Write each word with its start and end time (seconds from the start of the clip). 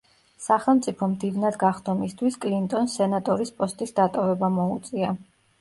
სახელმწიფო 0.43 1.09
მდივნად 1.11 1.59
გახდომისთვის, 1.63 2.39
კლინტონს 2.47 2.97
სენატორის 3.01 3.55
პოსტის 3.61 3.97
დატოვება 4.01 4.51
მოუწია. 4.57 5.17